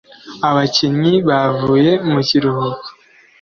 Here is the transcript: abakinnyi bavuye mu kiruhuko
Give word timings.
abakinnyi 0.49 1.13
bavuye 1.27 1.91
mu 2.11 2.19
kiruhuko 2.27 2.87